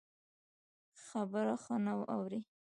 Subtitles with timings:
[1.05, 2.39] خبره ښه نه اوري.